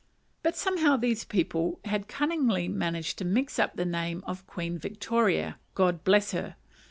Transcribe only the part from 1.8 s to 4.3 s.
had cunningly managed to mix up the name